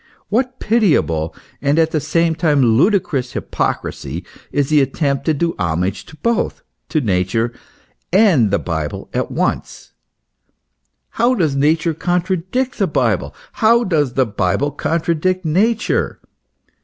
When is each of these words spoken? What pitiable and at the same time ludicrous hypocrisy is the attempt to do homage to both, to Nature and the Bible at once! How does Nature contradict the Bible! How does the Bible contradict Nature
What 0.29 0.59
pitiable 0.59 1.35
and 1.61 1.77
at 1.77 1.91
the 1.91 1.99
same 1.99 2.33
time 2.33 2.63
ludicrous 2.75 3.33
hypocrisy 3.33 4.25
is 4.51 4.69
the 4.69 4.81
attempt 4.81 5.25
to 5.25 5.33
do 5.35 5.53
homage 5.59 6.07
to 6.07 6.15
both, 6.17 6.63
to 6.89 6.99
Nature 6.99 7.53
and 8.11 8.49
the 8.49 8.57
Bible 8.57 9.11
at 9.13 9.29
once! 9.29 9.91
How 11.09 11.35
does 11.35 11.55
Nature 11.55 11.93
contradict 11.93 12.79
the 12.79 12.87
Bible! 12.87 13.35
How 13.51 13.83
does 13.83 14.13
the 14.15 14.25
Bible 14.25 14.71
contradict 14.71 15.45
Nature 15.45 16.19